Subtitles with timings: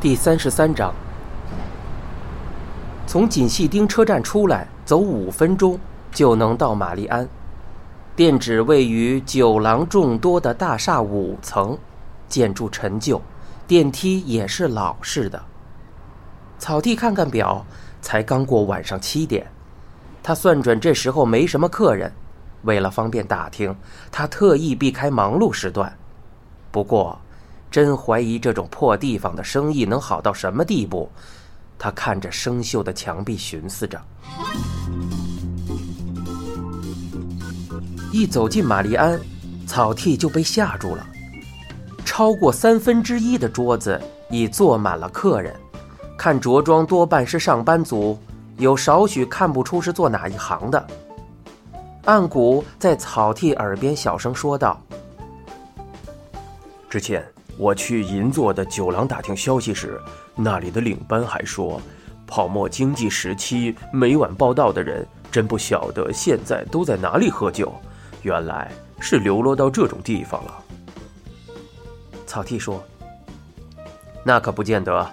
[0.00, 0.94] 第三十三章，
[3.06, 5.78] 从锦细町车站出来，走五分钟
[6.10, 7.28] 就能到玛丽安。
[8.16, 11.76] 店址位于酒廊众多的大厦五层，
[12.30, 13.20] 建筑陈旧，
[13.66, 15.38] 电梯也是老式的。
[16.58, 17.62] 草地看看表，
[18.00, 19.46] 才刚过晚上七点。
[20.22, 22.10] 他算准这时候没什么客人，
[22.62, 23.76] 为了方便打听，
[24.10, 25.94] 他特意避开忙碌时段。
[26.70, 27.18] 不过。
[27.70, 31.08] 真怀疑这种破地方的生意能好到什么地步？
[31.78, 34.00] 他看着生锈的墙壁，寻思着。
[38.12, 39.18] 一走进玛丽安，
[39.66, 41.06] 草剃就被吓住了。
[42.04, 43.98] 超过三分之一的桌子
[44.30, 45.54] 已坐满了客人，
[46.18, 48.18] 看着装多半是上班族，
[48.58, 50.86] 有少许看不出是做哪一行的。
[52.04, 54.78] 暗谷在草剃耳边小声说道
[56.90, 57.24] ：“之前。”
[57.56, 60.00] 我去银座的酒廊打听消息时，
[60.34, 61.80] 那里的领班还说，
[62.26, 67.72] 泡沫经济时期每晚报道的人真不晓得现在都在哪里喝酒，
[68.22, 70.64] 原来是流落到这种地方了。
[72.26, 72.82] 草剃说
[74.24, 75.06] ：“那可不见得，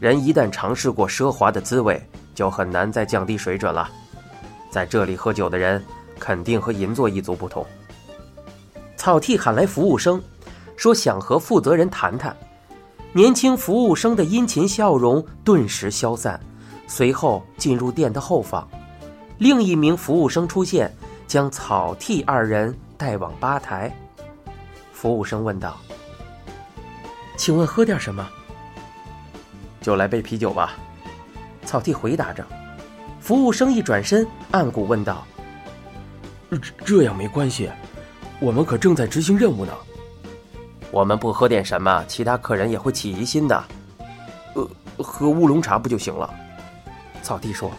[0.00, 2.02] 人一旦尝试过奢华的滋味，
[2.34, 3.88] 就很难再降低水准了。
[4.70, 5.84] 在这里喝酒的人，
[6.18, 7.64] 肯定和银座一族不同。”
[8.96, 10.20] 草剃喊来服务生。
[10.76, 12.36] 说想和负责人谈谈，
[13.12, 16.38] 年轻服务生的殷勤笑容顿时消散，
[16.86, 18.68] 随后进入店的后方。
[19.38, 20.94] 另一名服务生出现，
[21.26, 23.90] 将草剃二人带往吧台。
[24.92, 25.76] 服务生问道
[27.36, 28.26] ：“请问喝点什么
[29.80, 30.74] ？”“就来杯啤酒吧。”
[31.64, 32.46] 草剃回答着。
[33.20, 35.26] 服务生一转身，暗谷问道
[36.50, 37.68] ：“这这样没关系，
[38.40, 39.72] 我们可正在执行任务呢。”
[40.96, 43.64] 我们不喝点什么，其他客人也会起疑心的。
[44.54, 44.66] 呃，
[44.96, 46.32] 喝乌龙茶不就行了？
[47.22, 47.70] 草地说：“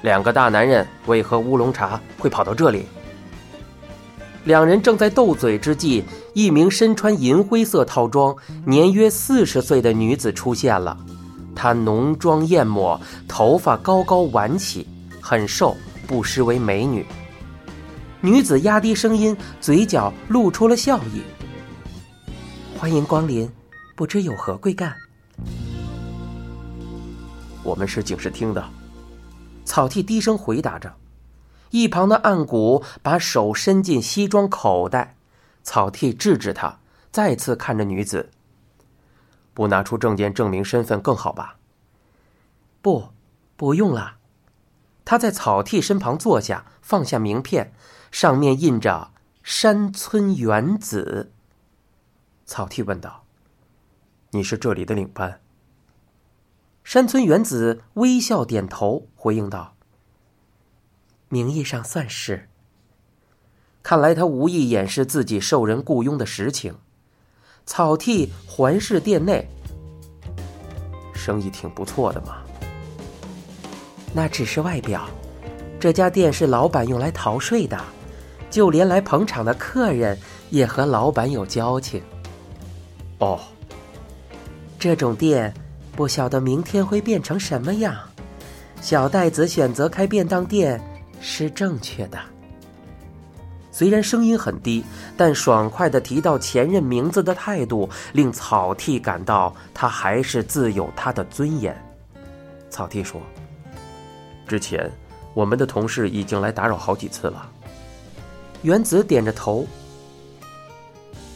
[0.00, 2.86] 两个大男人为何乌龙茶会跑到这里？”
[4.44, 10.96] 两人正在斗嘴之际，一名身穿银灰色套装、年约四十岁的女子出现了。
[11.54, 12.98] 她浓妆艳抹，
[13.28, 14.88] 头发高高挽起，
[15.20, 15.76] 很瘦，
[16.06, 17.04] 不失为美女。
[18.22, 21.20] 女子压低声音，嘴角露出了笑意。
[22.78, 23.50] 欢迎光临，
[23.94, 24.94] 不知有何贵干？
[27.62, 28.62] 我们是警视厅的。
[29.64, 30.94] 草剃低声回答着。
[31.70, 35.16] 一旁的暗谷把手伸进西装口袋，
[35.62, 36.78] 草剃制止他，
[37.10, 38.30] 再次看着女子。
[39.54, 41.56] 不拿出证件证明身份更好吧？
[42.82, 43.08] 不，
[43.56, 44.16] 不用了。
[45.04, 47.72] 他在草剃身旁坐下，放下名片，
[48.10, 49.12] 上面印着
[49.42, 51.32] 山村原子。
[52.46, 53.24] 草剃问道
[54.30, 55.40] ：“你是这里的领班？”
[56.84, 59.74] 山村原子微笑点头，回应道
[61.28, 62.48] ：“名义上算是。”
[63.82, 66.76] 看来他无意掩饰自己受人雇佣的实情。
[67.66, 69.48] 草剃环视店内，
[71.12, 72.42] 生意挺不错的嘛。
[74.14, 75.08] 那只是外表，
[75.80, 77.76] 这家店是老板用来逃税的，
[78.48, 80.16] 就连来捧场的客人
[80.50, 82.00] 也和老板有交情。
[83.18, 83.40] 哦，
[84.78, 85.52] 这种店
[85.92, 87.96] 不晓得明天会变成什么样。
[88.82, 90.80] 小袋子选择开便当店
[91.20, 92.18] 是正确的。
[93.72, 94.84] 虽然声音很低，
[95.16, 101.76] 但爽快的提到前任名字的态度，令草剃感到他还是自有他的尊严。
[102.70, 103.20] 草剃说
[104.46, 104.90] ：“之前
[105.34, 107.50] 我们的同事已经来打扰好几次了。”
[108.62, 109.66] 原子点着头。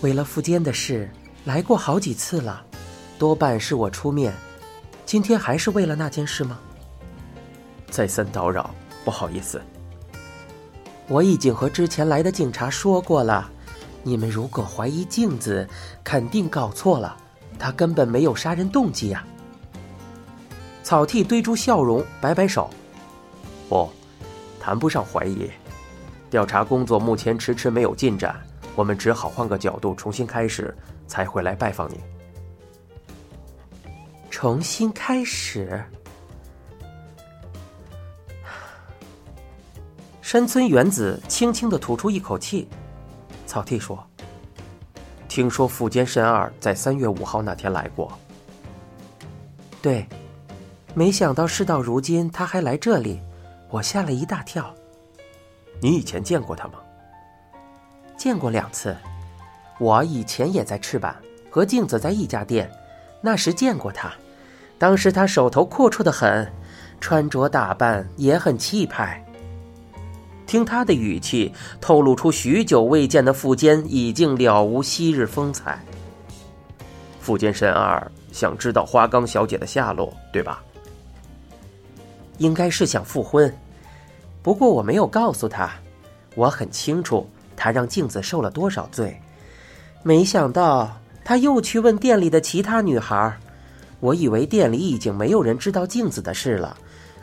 [0.00, 1.08] 为了富坚的事。
[1.48, 2.62] 来过好几次了，
[3.18, 4.34] 多半是我出面。
[5.06, 6.58] 今天还是为了那件事吗？
[7.90, 8.68] 再三叨扰，
[9.02, 9.58] 不好意思。
[11.06, 13.50] 我已经和之前来的警察说过了，
[14.02, 15.66] 你们如果怀疑镜子，
[16.04, 17.16] 肯定搞错了，
[17.58, 19.24] 他根本没有杀人动机呀。
[20.82, 22.68] 草剃堆出笑容，摆摆手
[23.70, 23.88] ：“不，
[24.60, 25.50] 谈不上怀疑。
[26.28, 28.38] 调查工作目前迟迟没有进展，
[28.78, 30.72] 我们只好换个角度重新开始。”
[31.08, 31.98] 才会来拜访你。
[34.30, 35.82] 重新开始。
[40.20, 42.68] 山村原子轻轻的吐出一口气。
[43.46, 44.06] 草剃说
[45.28, 48.12] ：“听说富坚慎二在三月五号那天来过。”
[49.80, 50.06] 对，
[50.94, 53.18] 没想到事到如今他还来这里，
[53.70, 54.74] 我吓了一大跳。
[55.80, 56.74] 你以前见过他吗？
[58.18, 58.94] 见过两次。
[59.78, 61.14] 我以前也在赤坂
[61.48, 62.70] 和镜子在一家店，
[63.20, 64.12] 那时见过他，
[64.76, 66.52] 当时他手头阔绰的很，
[67.00, 69.24] 穿着打扮也很气派。
[70.46, 75.78] 听他的语气，透露出许久未见的富坚已经了无昔日风采。
[77.20, 80.62] 富坚神二想知道花冈小姐的下落，对吧？
[82.38, 83.54] 应该是想复婚，
[84.42, 85.70] 不过我没有告诉他。
[86.34, 89.20] 我很清楚他让镜子受了多少罪，
[90.04, 93.36] 没想到他又去问店里的其他女孩。
[94.00, 96.78] 我以为店里已经没有人知道镜子的事了。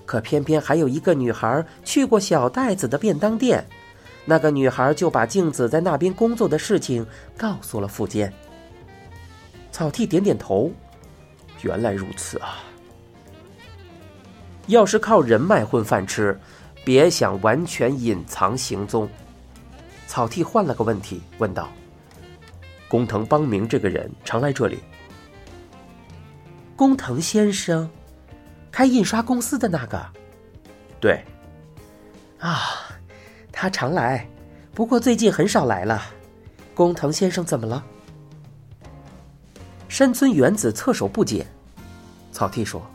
[0.05, 3.65] 可偏偏还有一个女孩去过小袋子的便当店，
[4.25, 7.03] 那个女孩就把镜子在那边工作的事情
[7.37, 8.31] 告诉了富坚。
[9.71, 10.71] 草剃点点头，
[11.63, 12.59] 原来如此啊！
[14.67, 16.39] 要是靠人脉混饭吃，
[16.83, 19.09] 别想完全隐藏行踪。
[20.07, 21.69] 草剃换了个问题问道
[22.87, 24.79] ：“工藤邦明这个人常来这里？”
[26.75, 27.89] 工藤先生。
[28.71, 30.05] 开印刷公司的那个，
[30.99, 31.23] 对，
[32.39, 32.59] 啊，
[33.49, 34.27] 他常来，
[34.73, 36.01] 不过最近很少来了。
[36.73, 37.81] 工藤先生怎么了？
[39.87, 41.47] 山村原子侧手不解。
[42.33, 42.85] 草剃说：“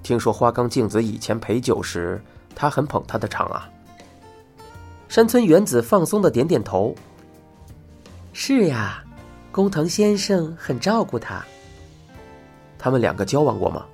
[0.00, 2.22] 听说花冈镜子以前陪酒时，
[2.54, 3.68] 他很捧他的场啊。”
[5.10, 6.94] 山村原子放松的点点头。
[8.32, 9.02] 是呀，
[9.50, 11.44] 工藤先生很照顾他。
[12.78, 13.84] 他们两个交往过吗？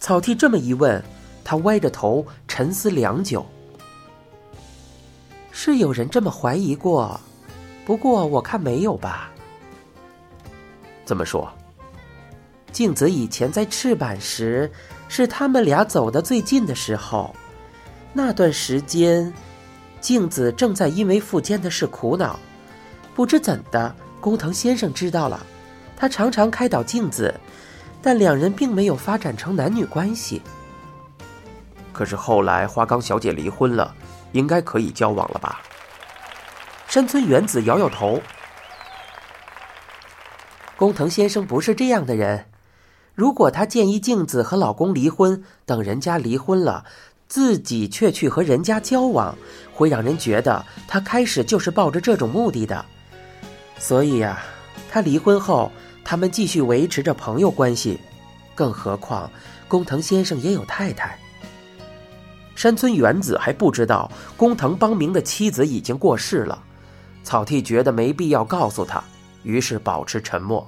[0.00, 1.04] 草剃这么一问，
[1.44, 3.44] 他歪着头沉思良久。
[5.52, 7.20] 是有人这么怀疑过，
[7.84, 9.30] 不过我看没有吧。
[11.04, 11.52] 怎么说？
[12.72, 14.72] 镜子以前在赤坂时，
[15.06, 17.36] 是他们俩走的最近的时候。
[18.14, 19.30] 那段时间，
[20.00, 22.38] 镜子正在因为富坚的事苦恼。
[23.14, 25.44] 不知怎的，工藤先生知道了，
[25.96, 27.34] 他常常开导镜子。
[28.00, 30.40] 但两人并没有发展成男女关系。
[31.92, 33.92] 可是后来花冈小姐离婚了，
[34.30, 35.60] 应该可以交往了吧？
[36.86, 38.22] 山村原子摇摇头。
[40.76, 42.46] 工藤先生不是这样的人。
[43.16, 46.84] 如果他建议镜子和老公离婚，等人家离婚了，
[47.28, 49.36] 自己却去和人家交往，
[49.72, 52.84] 会让人觉得他开始就是抱着这种目的的。
[53.78, 54.42] 所以呀，
[54.90, 55.70] 他离婚后。
[56.04, 58.00] 他们继续维持着朋友关系，
[58.54, 59.30] 更何况
[59.68, 61.18] 工藤先生也有太太。
[62.56, 66.64] 山村原子还不知道工藤邦明的妻子已经过世了。
[67.22, 69.04] 草剃觉得没必要告诉他，
[69.42, 70.66] 于是保持沉默。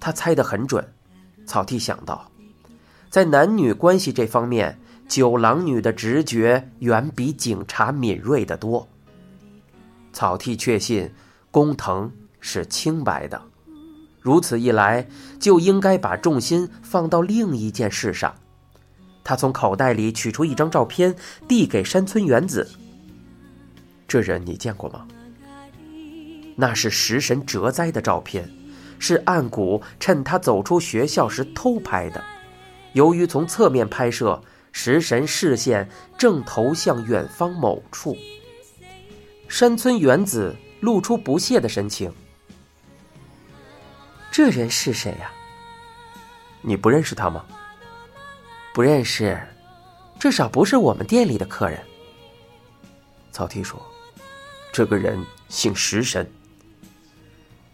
[0.00, 0.82] 他猜得很准。
[1.44, 2.26] 草剃想到，
[3.10, 4.78] 在男女关系这方面，
[5.08, 8.86] 九郎女的直觉远比警察敏锐得多。
[10.12, 11.10] 草剃确信
[11.50, 13.40] 工藤是清白的。
[14.20, 15.08] 如此一来，
[15.40, 18.34] 就应该把重心放到另一件事上。
[19.24, 21.14] 他从口袋里取出一张照片，
[21.46, 22.68] 递给山村原子。
[24.06, 25.06] 这人你见过吗？
[26.56, 28.50] 那是食神哲哉的照片，
[28.98, 32.22] 是岸谷趁他走出学校时偷拍的。
[32.92, 34.42] 由于从侧面拍摄，
[34.72, 38.16] 食神视线正投向远方某处。
[39.48, 42.12] 山村原子露出不屑的神情。
[44.30, 45.30] 这人是谁呀？
[46.60, 47.44] 你不认识他吗？
[48.72, 49.40] 不认识，
[50.18, 51.82] 至少不是我们店里的客人。
[53.32, 53.80] 草剃说
[54.72, 56.30] ：“这个人姓食神。”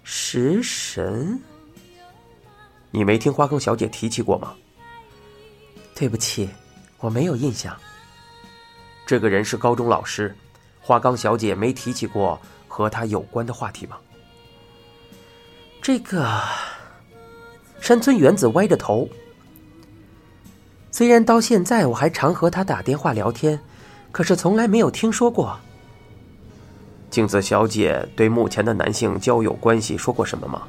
[0.05, 1.41] 食神？
[2.91, 4.55] 你没听花冈小姐提起过吗？
[5.95, 6.49] 对不起，
[6.99, 7.77] 我没有印象。
[9.07, 10.35] 这个人是高中老师，
[10.81, 13.97] 花冈小姐没提起过和他有关的话题吗？
[15.81, 16.41] 这个
[17.81, 19.09] 山村原子歪着头。
[20.91, 23.61] 虽然到现在我还常和他打电话聊天，
[24.11, 25.59] 可是从来没有听说过。
[27.11, 30.63] 镜子小姐对目前的男性交友关系说过什么吗？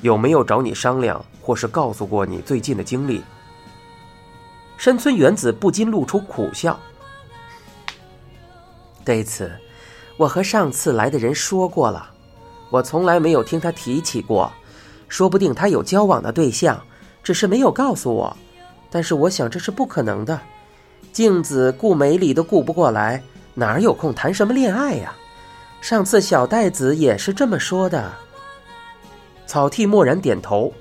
[0.00, 3.22] 有没有找你商量，或是告诉过你最近的经历？
[4.78, 6.78] 山村原子不禁露出苦笑。
[9.04, 9.50] 对此，
[10.16, 12.08] 我和上次来的人说过了。
[12.70, 14.52] 我从来没有听他提起过，
[15.08, 16.80] 说不定他有交往的对象，
[17.24, 18.36] 只是没有告诉我。
[18.88, 20.40] 但是我想这是不可能的，
[21.12, 23.22] 镜子顾美里都顾不过来，
[23.54, 25.12] 哪有空谈什么恋爱呀？
[25.80, 28.12] 上次小袋子也是这么说的。
[29.46, 30.72] 草剃默然点头，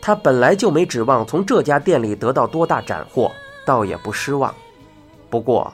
[0.00, 3.30] 他本来就没指望从这家店里得到多大斩获，
[3.64, 4.54] 倒也不失望。
[5.30, 5.72] 不过，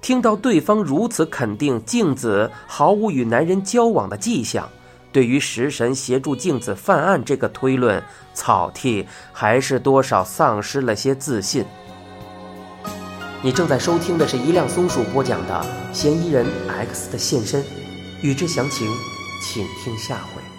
[0.00, 4.68] 听到对方如此肯定镜子毫无与男人交往的迹象。
[5.12, 8.02] 对于食神协助镜子犯案这个推论，
[8.34, 11.64] 草剃还是多少丧失了些自信。
[13.42, 15.64] 你正在收听的是一辆松鼠播讲的
[15.96, 17.62] 《嫌疑人 X 的现身》，
[18.22, 18.90] 欲知详情，
[19.40, 20.55] 请听下回。